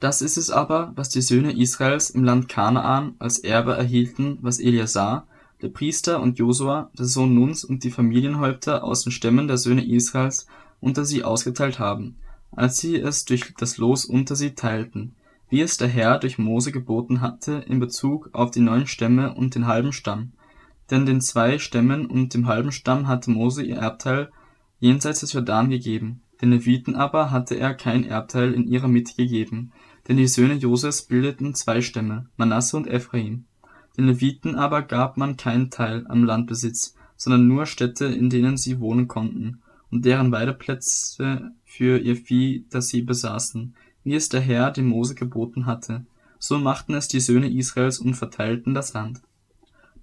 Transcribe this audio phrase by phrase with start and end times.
[0.00, 4.60] Das ist es aber, was die Söhne Israels im Land Kanaan als Erbe erhielten, was
[4.60, 5.26] Eleazar,
[5.60, 9.84] der Priester und Josua, der Sohn Nuns und die Familienhäupter aus den Stämmen der Söhne
[9.84, 10.46] Israels
[10.80, 12.16] unter sie ausgeteilt haben,
[12.52, 15.16] als sie es durch das Los unter sie teilten,
[15.48, 19.56] wie es der Herr durch Mose geboten hatte in Bezug auf die neun Stämme und
[19.56, 20.32] den halben Stamm.
[20.92, 24.30] Denn den zwei Stämmen und dem halben Stamm hatte Mose ihr Erbteil
[24.78, 29.72] jenseits des Jordan gegeben, den Leviten aber hatte er kein Erbteil in ihrer Mitte gegeben,
[30.08, 33.44] denn die Söhne Joses bildeten zwei Stämme, Manasse und Ephraim.
[33.96, 38.80] Den Leviten aber gab man keinen Teil am Landbesitz, sondern nur Städte, in denen sie
[38.80, 44.70] wohnen konnten, und deren Weideplätze für ihr Vieh, das sie besaßen, wie es der Herr
[44.70, 46.06] dem Mose geboten hatte.
[46.38, 49.20] So machten es die Söhne Israels und verteilten das Land.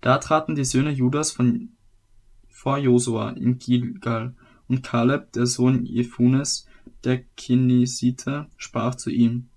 [0.01, 1.69] Da traten die Söhne Judas von
[2.47, 4.35] vor Josua in Gilgal,
[4.67, 6.65] und Kaleb, der Sohn Jephunes,
[7.03, 9.49] der Kenisiter, sprach zu ihm,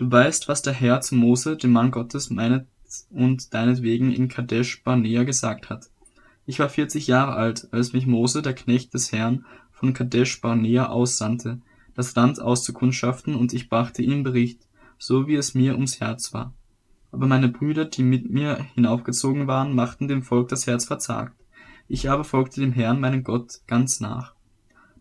[0.00, 2.66] Du weißt, was der Herr zu Mose, dem Mann Gottes, meinet
[3.10, 5.90] und deinetwegen in Kadesh Barnea gesagt hat.
[6.46, 10.88] Ich war vierzig Jahre alt, als mich Mose, der Knecht des Herrn, von Kadesh Barnea
[10.88, 11.60] aussandte,
[11.94, 14.66] das Land auszukundschaften, und ich brachte ihm Bericht,
[14.96, 16.54] so wie es mir ums Herz war.
[17.12, 21.36] Aber meine Brüder, die mit mir hinaufgezogen waren, machten dem Volk das Herz verzagt.
[21.88, 24.34] Ich aber folgte dem Herrn, meinen Gott, ganz nach.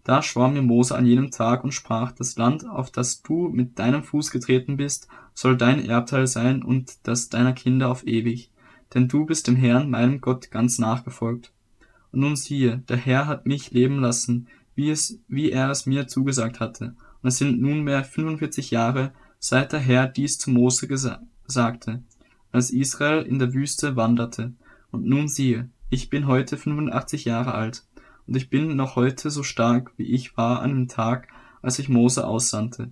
[0.10, 3.78] Da schwor mir Mose an jenem Tag und sprach, das Land, auf das du mit
[3.78, 8.50] deinem Fuß getreten bist, soll dein Erbteil sein und das deiner Kinder auf ewig.
[8.92, 11.54] Denn du bist dem Herrn, meinem Gott, ganz nachgefolgt.
[12.12, 16.08] Und nun siehe, der Herr hat mich leben lassen, wie es, wie er es mir
[16.08, 16.96] zugesagt hatte.
[17.22, 20.88] Und es sind nunmehr 45 Jahre, seit der Herr dies zu Mose
[21.46, 22.02] sagte,
[22.52, 24.54] als Israel in der Wüste wanderte.
[24.90, 27.84] Und nun siehe, ich bin heute 85 Jahre alt
[28.30, 31.30] und ich bin noch heute so stark, wie ich war an dem Tag,
[31.64, 32.92] als ich Mose aussandte.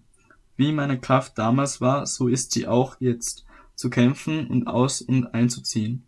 [0.55, 5.35] Wie meine Kraft damals war, so ist sie auch jetzt, zu kämpfen und aus und
[5.35, 6.01] einzuziehen.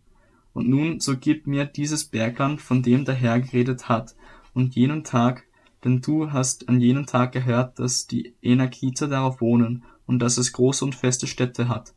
[0.52, 4.16] Und nun, so gib mir dieses Bergland, von dem der Herr geredet hat,
[4.52, 5.44] und jenen Tag,
[5.84, 10.52] denn du hast an jenem Tag gehört, dass die Enakiter darauf wohnen und dass es
[10.52, 11.94] große und feste Städte hat.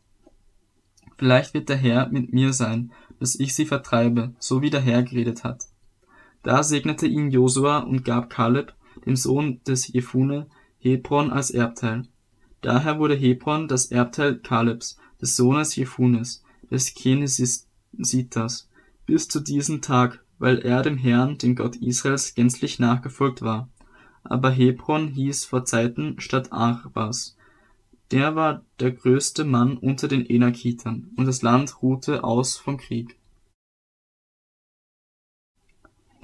[1.18, 5.02] Vielleicht wird der Herr mit mir sein, dass ich sie vertreibe, so wie der Herr
[5.02, 5.73] geredet hat.
[6.44, 8.74] Da segnete ihn Josua und gab Kaleb,
[9.06, 12.04] dem Sohn des Jefune, Hebron als Erbteil.
[12.62, 18.70] Daher wurde Hebron das Erbteil Kalebs, des Sohnes Jefunes, des Kenesiters,
[19.06, 23.70] bis zu diesem Tag, weil er dem Herrn, dem Gott Israels, gänzlich nachgefolgt war.
[24.24, 27.38] Aber Hebron hieß vor Zeiten Stadt Arbas.
[28.12, 33.18] Der war der größte Mann unter den Enakitern, und das Land ruhte aus vom Krieg.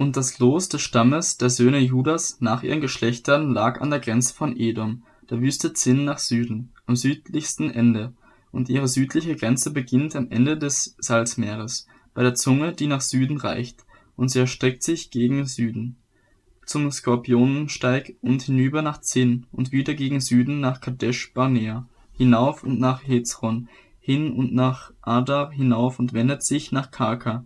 [0.00, 4.32] Und das Los des Stammes der Söhne Judas nach ihren Geschlechtern lag an der Grenze
[4.32, 8.14] von Edom, der Wüste Zinn nach Süden, am südlichsten Ende,
[8.50, 13.36] und ihre südliche Grenze beginnt am Ende des Salzmeeres, bei der Zunge, die nach Süden
[13.36, 13.84] reicht,
[14.16, 15.96] und sie erstreckt sich gegen Süden.
[16.64, 22.80] Zum Skorpionensteig und hinüber nach Zinn und wieder gegen Süden nach Kadesh Barnea, hinauf und
[22.80, 23.68] nach Hezron,
[24.00, 27.44] hin und nach Adar hinauf und wendet sich nach Karka,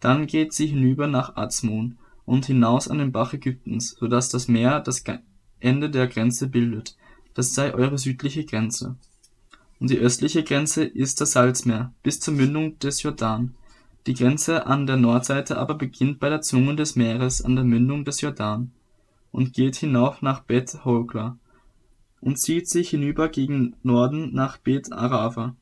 [0.00, 4.48] dann geht sie hinüber nach Azmon und hinaus an den Bach Ägyptens, so dass das
[4.48, 5.04] Meer das
[5.60, 6.96] Ende der Grenze bildet.
[7.34, 8.96] Das sei eure südliche Grenze.
[9.78, 13.54] Und die östliche Grenze ist das Salzmeer bis zur Mündung des Jordan.
[14.06, 18.04] Die Grenze an der Nordseite aber beginnt bei der Zunge des Meeres an der Mündung
[18.04, 18.72] des Jordan
[19.32, 21.38] und geht hinauf nach Bet Hogla
[22.20, 25.56] und zieht sich hinüber gegen Norden nach Bet Arava.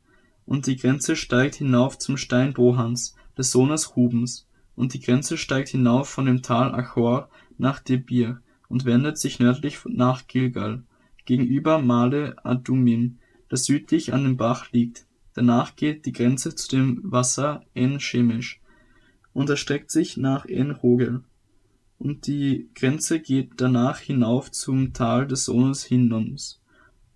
[0.46, 5.70] Und die Grenze steigt hinauf zum Stein Bohans, des Sohnes Rubens, und die Grenze steigt
[5.70, 10.82] hinauf von dem Tal Achor nach Debir und wendet sich nördlich nach Gilgal,
[11.24, 15.06] gegenüber Male Adumim, das südlich an dem Bach liegt.
[15.34, 18.60] Danach geht die Grenze zu dem Wasser En Shemesh
[19.32, 21.22] und erstreckt sich nach En Rogel.
[21.98, 26.60] Und die Grenze geht danach hinauf zum Tal des Sohnes Hinnoms,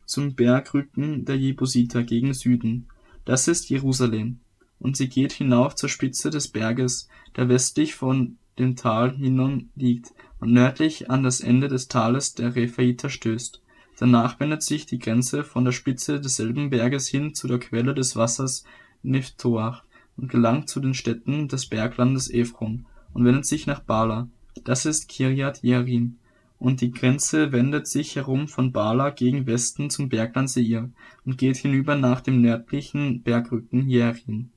[0.05, 2.89] zum Bergrücken der Jebusiter gegen Süden.
[3.25, 4.41] Das ist Jerusalem
[4.83, 10.13] und sie geht hinauf zur Spitze des Berges, der westlich von dem Tal Hinnom liegt
[10.41, 13.63] und nördlich an das Ende des Tales der Rephaiter stößt.
[13.99, 18.17] Danach wendet sich die Grenze von der Spitze desselben Berges hin zu der Quelle des
[18.17, 18.65] Wassers
[19.05, 19.85] Nephtoach
[20.17, 24.29] und gelangt zu den Städten des Berglandes Ephron und wendet sich nach Bala,
[24.65, 26.19] das ist Kirjat Jearim,
[26.59, 30.91] und die Grenze wendet sich herum von Bala gegen Westen zum Bergland Seir
[31.25, 34.51] und geht hinüber nach dem nördlichen Bergrücken Jearim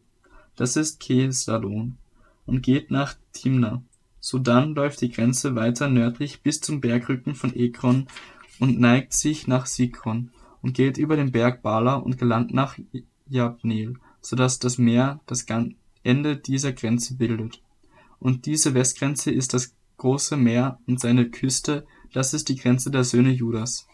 [0.55, 1.97] das ist Kesalon,
[2.45, 3.83] und geht nach Timna.
[4.19, 8.07] Sodann läuft die Grenze weiter nördlich bis zum Bergrücken von Ekron
[8.59, 10.31] und neigt sich nach Sikron
[10.61, 12.77] und geht über den Berg Bala und gelangt nach
[13.27, 15.45] Jabneel, so dass das Meer das
[16.03, 17.61] Ende dieser Grenze bildet.
[18.19, 23.03] Und diese Westgrenze ist das große Meer und seine Küste, das ist die Grenze der
[23.03, 23.87] Söhne Judas.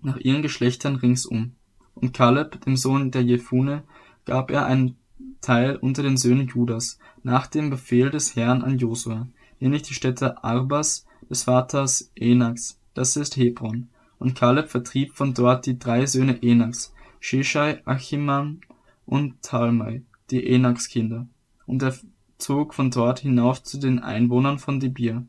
[0.00, 1.52] Nach ihren Geschlechtern ringsum.
[1.94, 3.84] Und Kaleb, dem Sohn der Jefune,
[4.24, 4.96] gab er einen
[5.40, 9.28] Teil unter den Söhnen Judas, nach dem Befehl des Herrn an Josua,
[9.60, 13.88] nämlich die Städte Arbas des Vaters Enaks, das ist Hebron.
[14.18, 18.60] Und Kaleb vertrieb von dort die drei Söhne Enaks, Sheshai, Achiman
[19.06, 21.26] und Talmai, die Enaks-Kinder.
[21.66, 21.94] Und er
[22.38, 25.26] zog von dort hinauf zu den Einwohnern von Debir.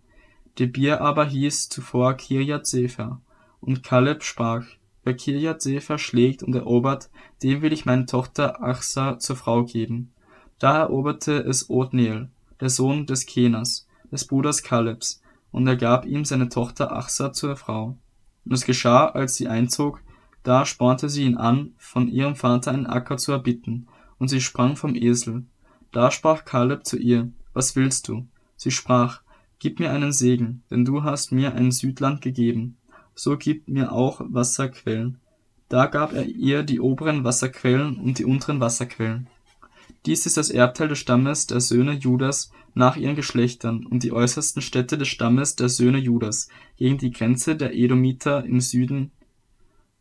[0.59, 3.21] Debir aber hieß zuvor Kirjat Sefer.
[3.59, 4.65] Und Kaleb sprach,
[5.03, 7.09] wer Kirjat Sefer schlägt und erobert,
[7.41, 10.11] dem will ich meine Tochter Achsa zur Frau geben.
[10.59, 12.29] Da eroberte es Othniel,
[12.59, 15.21] der Sohn des Kenas, des Bruders Kalebs,
[15.51, 17.97] und er gab ihm seine Tochter Achsa zur Frau.
[18.45, 20.01] Und es geschah, als sie einzog,
[20.43, 24.75] da spornte sie ihn an, von ihrem Vater einen Acker zu erbitten, und sie sprang
[24.75, 25.45] vom Esel.
[25.91, 28.27] Da sprach Kaleb zu ihr, Was willst du?
[28.55, 29.21] Sie sprach,
[29.59, 32.77] Gib mir einen Segen, denn du hast mir ein Südland gegeben.
[33.15, 35.19] So gib mir auch Wasserquellen.
[35.69, 39.27] Da gab er ihr die oberen Wasserquellen und die unteren Wasserquellen.
[40.05, 44.61] Dies ist das Erbteil des Stammes der Söhne Judas nach ihren Geschlechtern und die äußersten
[44.61, 49.11] Städte des Stammes der Söhne Judas gegen die Grenze der Edomiter im Süden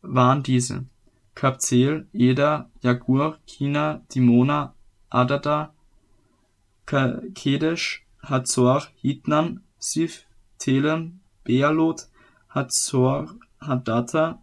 [0.01, 0.85] waren diese:
[1.35, 4.75] Kabzeel, Eder, Jagur, Kina, Dimona,
[5.09, 5.73] Adada,
[6.85, 10.25] Kedesh, Hazor, Hitnan, Sif,
[10.57, 12.07] Telem, Bealot,
[12.53, 14.39] Hazor, Hadata,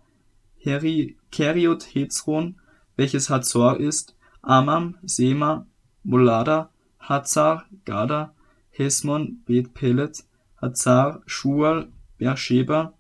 [0.65, 2.57] Keriot Hezron,
[2.97, 5.67] welches Hazor ist, Amam, Sema,
[6.05, 8.35] Molada, Hazar, Gada,
[8.73, 10.25] Hesmon, Bet Pelet,
[10.61, 12.95] Hazar, Shual, Beersheba,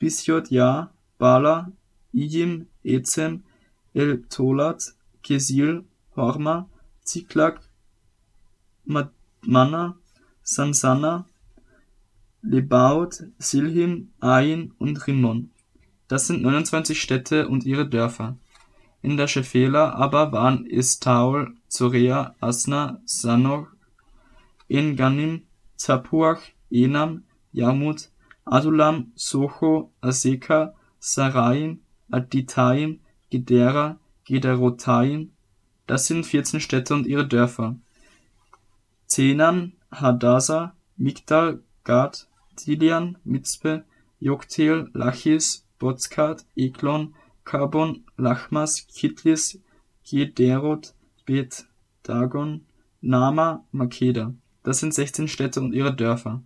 [0.00, 1.72] Bisjot Ja, Bala,
[2.14, 3.42] Ijim, Ezem,
[3.94, 5.84] El-Tolat, Kesil,
[6.16, 6.68] Horma,
[7.04, 7.60] Ziklag,
[8.86, 9.96] Manna,
[10.42, 11.26] Sansana,
[12.42, 15.50] Lebaut, Silhim, Ain und Rimmon.
[16.08, 18.36] Das sind 29 Städte und ihre Dörfer.
[19.02, 23.68] In der Schefela aber waren Estaol, Zorea, Asna, Sanor,
[24.68, 25.42] En-Ganim,
[25.78, 26.40] Tapuach,
[26.70, 28.10] Enam, Jarmut,
[28.44, 31.80] Adulam, Socho, Aseka, Saraim,
[32.10, 33.00] Aditaim,
[33.30, 35.32] Gedera, Gederotaim.
[35.86, 37.76] Das sind 14 Städte und ihre Dörfer.
[39.06, 42.26] Zenan, Hadasa, Migdal, Gad,
[42.58, 43.84] Dilian, Mitzpe,
[44.18, 49.60] Joktel, Lachis, Bozkat, Eklon, Karbon, Lachmas, Kitlis,
[50.04, 50.94] Gederot,
[51.26, 51.66] Bet
[52.02, 52.66] Dagon,
[53.00, 54.34] Nama, Makeda.
[54.64, 56.42] Das sind 16 Städte und ihre Dörfer.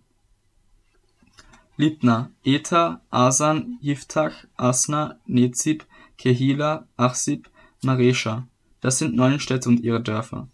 [1.75, 5.87] Libna, Eta, Asan, Yiftach, Asna, Nezib,
[6.19, 7.49] Kehila, Achsib,
[7.81, 8.47] Maresha.
[8.79, 10.47] Das sind neun Städte und ihre Dörfer.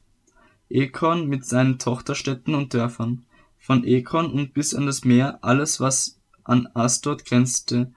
[0.69, 3.25] Ekron mit seinen Tochterstädten und Dörfern.
[3.67, 7.91] Von Ekron und bis an das Meer alles, was an Asdod grenzte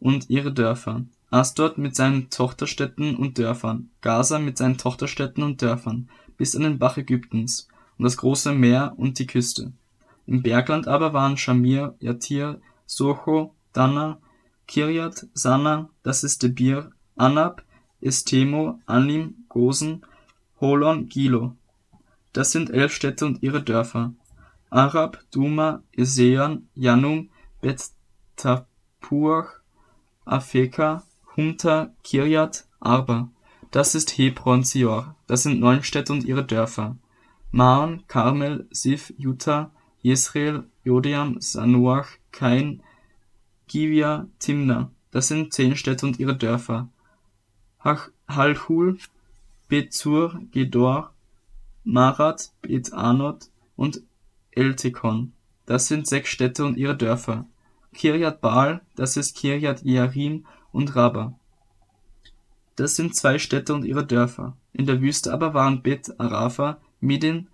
[0.00, 1.04] und ihre Dörfer.
[1.30, 6.80] Asdod mit seinen Tochterstädten und Dörfern, Gaza mit seinen Tochterstädten und Dörfern, bis an den
[6.80, 9.70] Bach Ägyptens und das große Meer und die Küste.
[10.26, 14.18] Im Bergland aber waren Shamir, Yatir, Socho, Dana,
[14.66, 17.62] Kirjat, Sana, das ist Debir, Anab,
[18.00, 20.04] Estemo, Anim, Gosen,
[20.60, 21.54] Holon, Gilo.
[22.32, 24.12] Das sind elf Städte und ihre Dörfer.
[24.74, 27.90] Arab, Duma, Esean, Janum, Bet
[28.34, 29.60] Tapuach,
[30.24, 31.04] Afeka,
[31.36, 33.30] Humta, Kirjat, Arba.
[33.70, 35.14] Das ist Hebron Sior.
[35.28, 36.96] Das sind neun Städte und ihre Dörfer.
[37.52, 39.70] Maon, Karmel, Sif, Juta,
[40.02, 42.82] Jesreel, Jodeam, Sanuach, Kain,
[43.68, 44.90] Givia, Timna.
[45.12, 46.88] Das sind zehn Städte und ihre Dörfer.
[48.28, 48.98] Halchul,
[49.68, 51.12] Bet-Zur, Gedor,
[51.84, 54.02] Marat, Bet-Anot und
[54.54, 55.32] Eltekon.
[55.66, 57.46] Das sind sechs Städte und ihre Dörfer.
[57.94, 61.38] Kirjat Baal, das ist Kirjat Jearim und Rabba.
[62.76, 64.56] Das sind zwei Städte und ihre Dörfer.
[64.72, 67.48] In der Wüste aber waren Bet Arafa, Midin,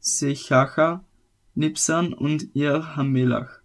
[0.00, 1.02] Sechacha,
[1.54, 3.60] Nipsan und ihr Hamelach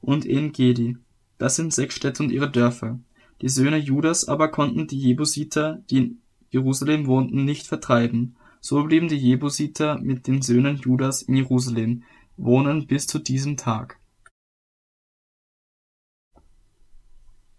[0.00, 0.98] und En-Gedi.
[1.38, 2.98] Das sind sechs Städte und ihre Dörfer.
[3.42, 8.36] Die Söhne Judas aber konnten die Jebusiter, die in Jerusalem wohnten, nicht vertreiben.
[8.66, 12.02] So blieben die Jebusiter mit den Söhnen Judas in Jerusalem
[12.38, 14.00] wohnen bis zu diesem Tag.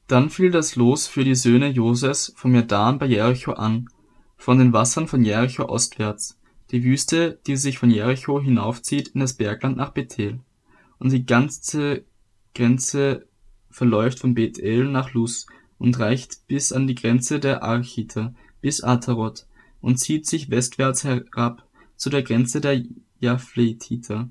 [0.08, 3.88] Dann fiel das Los für die Söhne Joses vom Jordan bei Jericho an,
[4.36, 6.40] von den Wassern von Jericho ostwärts,
[6.72, 10.40] die Wüste, die sich von Jericho hinaufzieht in das Bergland nach Bethel.
[10.98, 12.04] Und die ganze
[12.56, 13.28] Grenze
[13.70, 15.46] verläuft von Bethel nach Luz
[15.78, 19.46] und reicht bis an die Grenze der Architer, bis Ataroth,
[19.86, 21.64] und zieht sich westwärts herab
[21.96, 22.82] zu der Grenze der
[23.20, 24.30] Japhletiter,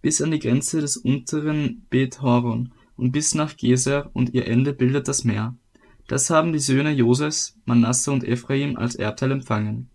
[0.00, 4.72] bis an die Grenze des unteren Bet Horon und bis nach Geser und ihr Ende
[4.72, 5.54] bildet das Meer.
[6.08, 9.88] Das haben die Söhne Josefs, Manasse und Ephraim als Erbteil empfangen.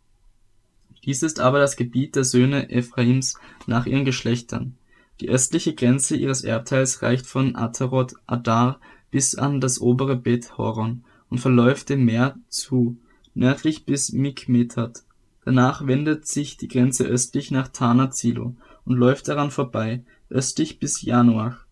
[1.03, 4.77] Dies ist aber das Gebiet der Söhne Ephraims nach ihren Geschlechtern.
[5.19, 8.79] Die östliche Grenze ihres Erbteils reicht von Ataroth Adar
[9.11, 12.97] bis an das obere Bet Horon und verläuft dem Meer zu,
[13.37, 15.03] nördlich bis Mikmetat.
[15.45, 21.01] Danach wendet sich die Grenze östlich nach Tanat Silo und läuft daran vorbei, östlich bis
[21.03, 21.65] Janoach,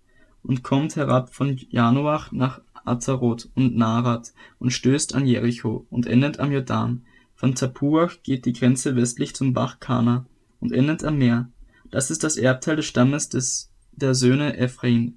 [0.43, 6.39] und kommt herab von Janoach nach Ataroth und Narat und stößt an Jericho und endet
[6.39, 7.01] am Jordan.
[7.33, 10.25] Von Tapuach geht die Grenze westlich zum Bach Kana
[10.59, 11.49] und endet am Meer.
[11.89, 15.15] Das ist das Erbteil des Stammes des, der Söhne Ephraim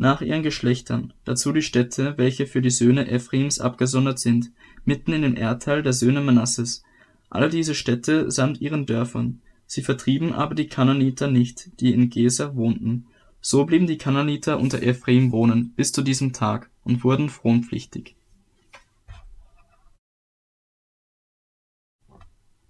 [0.00, 4.50] nach ihren Geschlechtern, dazu die Städte, welche für die Söhne Ephraims abgesondert sind,
[4.84, 6.82] mitten in dem Erdteil der Söhne Manasses.
[7.28, 9.40] Alle diese Städte samt ihren Dörfern.
[9.66, 13.06] Sie vertrieben aber die Kananiter nicht, die in Geser wohnten.
[13.40, 18.16] So blieben die Kananiter unter Ephraim wohnen bis zu diesem Tag und wurden fronpflichtig.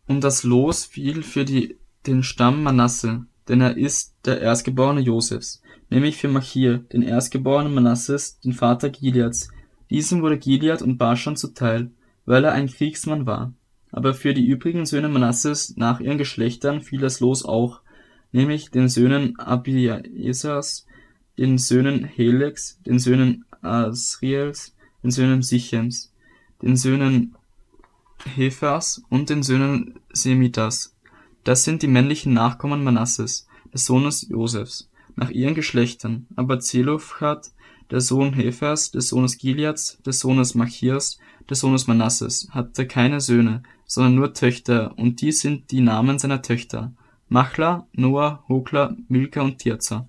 [0.07, 5.63] Und das Los fiel für die, den Stamm Manasse, denn er ist der Erstgeborene Josefs,
[5.89, 9.51] nämlich für Machir, den Erstgeborenen Manasses, den Vater Gileads.
[9.89, 11.91] Diesem wurde Gilead und Baschan zuteil,
[12.27, 13.53] weil er ein Kriegsmann war.
[13.93, 17.81] Aber für die übrigen Söhne Manasses nach ihren Geschlechtern fiel das Los auch,
[18.33, 20.87] nämlich den Söhnen Abiesers,
[21.39, 26.13] den Söhnen Helex, den Söhnen Asriels, den Söhnen Sichems,
[26.63, 27.35] den Söhnen
[28.25, 30.95] Hephas und den Söhnen Semitas.
[31.45, 37.51] Das sind die männlichen Nachkommen Manasses, des Sohnes Josefs nach ihren Geschlechtern, aber Zelofhad,
[37.91, 41.19] der Sohn Hephers, des Sohnes Gileads, des Sohnes Machirs,
[41.49, 46.43] des Sohnes Manasses, hatte keine Söhne, sondern nur Töchter, und die sind die Namen seiner
[46.43, 46.93] Töchter:
[47.29, 50.09] Machla, Noah, Hokla, Milka und Tirza.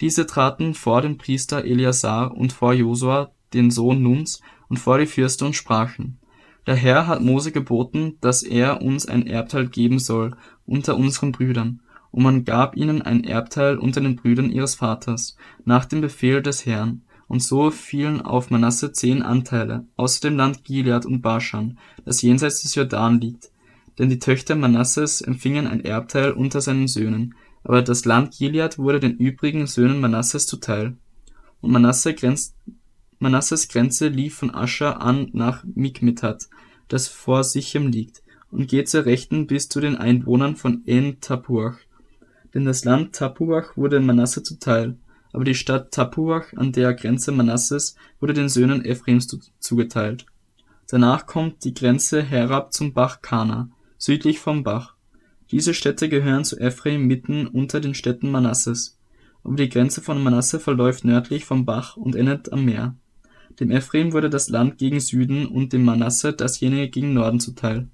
[0.00, 5.06] Diese traten vor den Priester Eleazar und vor Josua, den Sohn Nuns, und vor die
[5.06, 6.18] Fürsten und sprachen:
[6.66, 11.80] Der Herr hat Mose geboten, dass er uns ein Erbteil geben soll unter unseren Brüdern
[12.16, 16.64] und man gab ihnen ein Erbteil unter den Brüdern ihres Vaters, nach dem Befehl des
[16.64, 22.22] Herrn, und so fielen auf Manasse zehn Anteile, außer dem Land Gilead und Baschan, das
[22.22, 23.50] jenseits des Jordan liegt.
[23.98, 29.00] Denn die Töchter Manasses empfingen ein Erbteil unter seinen Söhnen, aber das Land Gilead wurde
[29.00, 30.96] den übrigen Söhnen Manasses zuteil.
[31.60, 32.54] Und Manasse grenzt,
[33.18, 36.48] Manasses Grenze lief von Ascher an nach Mikmetat,
[36.88, 41.76] das vor Sichem liegt, und geht zur Rechten bis zu den Einwohnern von En Tapuach
[42.56, 44.96] denn das Land Tapuach wurde Manasse zuteil,
[45.34, 50.24] aber die Stadt Tapuach an der Grenze Manasses wurde den Söhnen Ephraims zugeteilt.
[50.88, 54.94] Danach kommt die Grenze herab zum Bach Kana, südlich vom Bach.
[55.50, 58.98] Diese Städte gehören zu Ephraim mitten unter den Städten Manasses.
[59.44, 62.96] Aber die Grenze von Manasse verläuft nördlich vom Bach und endet am Meer.
[63.60, 67.88] Dem Ephraim wurde das Land gegen Süden und dem Manasse dasjenige gegen Norden zuteil.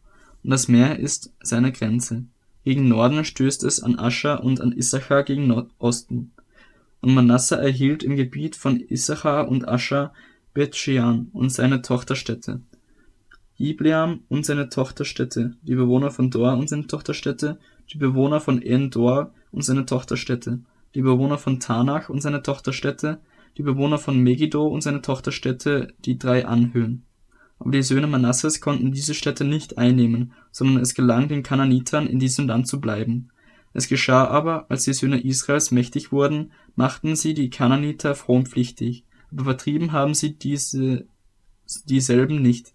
[0.45, 2.27] Und das Meer ist seine Grenze.
[2.65, 6.33] Gegen Norden stößt es an Ascher und an Issachar gegen Osten.
[7.01, 10.13] Und Manasse erhielt im Gebiet von Issachar und Ascher
[10.55, 12.61] Bet-Shean und seine Tochterstädte,
[13.59, 17.59] Ibleam und seine Tochterstädte, die Bewohner von Dor und seine Tochterstädte,
[17.93, 20.61] die Bewohner von En-Dor und seine Tochterstädte,
[20.95, 23.19] die Bewohner von Tanach und seine Tochterstädte,
[23.57, 27.05] die Bewohner von Megiddo und seine Tochterstädte, die drei Anhöhen
[27.63, 32.19] aber die Söhne Manasses konnten diese Städte nicht einnehmen, sondern es gelang den Kananitern, in
[32.19, 33.29] diesem Land zu bleiben.
[33.73, 39.45] Es geschah aber, als die Söhne Israels mächtig wurden, machten sie die Kananiter fronpflichtig, aber
[39.45, 41.07] vertrieben haben sie diese,
[41.85, 42.75] dieselben nicht.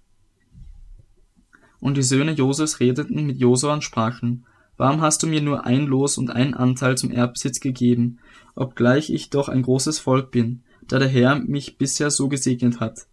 [1.82, 4.46] Und die Söhne Josefs redeten mit Josua und sprachen,
[4.78, 8.20] Warum hast du mir nur ein Los und einen Anteil zum Erbbesitz gegeben,
[8.56, 13.08] obgleich ich doch ein großes Volk bin, da der Herr mich bisher so gesegnet hat?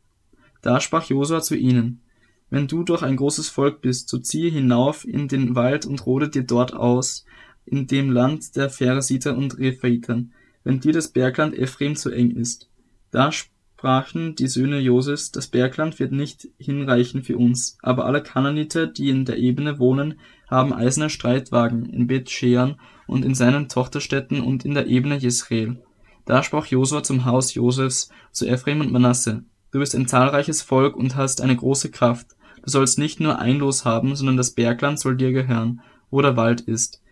[0.64, 2.00] Da sprach Josua zu ihnen,
[2.48, 6.30] Wenn du doch ein großes Volk bist, so ziehe hinauf in den Wald und rode
[6.30, 7.26] dir dort aus,
[7.66, 12.70] in dem Land der Pheresiter und Rephaitern, wenn dir das Bergland Ephraim zu eng ist.
[13.10, 18.86] Da sprachen die Söhne Josefs, das Bergland wird nicht hinreichen für uns, aber alle Kananiter,
[18.86, 20.14] die in der Ebene wohnen,
[20.48, 25.82] haben eiserne Streitwagen in Bet Shean und in seinen Tochterstädten und in der Ebene Jesreel.
[26.24, 29.44] Da sprach Josua zum Haus Josefs, zu Ephraim und Manasse,
[29.74, 32.28] Du bist ein zahlreiches Volk und hast eine große Kraft.
[32.62, 35.80] Du sollst nicht nur ein Los haben, sondern das Bergland soll dir gehören,
[36.12, 37.02] wo der Wald ist.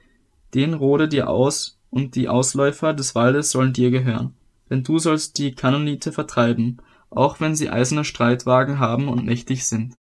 [0.55, 4.35] Den rode dir aus, und die Ausläufer des Waldes sollen dir gehören.
[4.71, 6.77] Denn du sollst die Kanonite vertreiben,
[7.11, 9.91] auch wenn sie eiserne Streitwagen haben und mächtig sind